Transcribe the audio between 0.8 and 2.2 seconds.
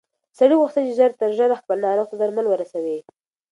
چې ژر تر ژره خپل ناروغ ته